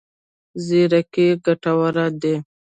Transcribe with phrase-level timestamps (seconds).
[0.65, 2.35] زیرکي ګټور دی.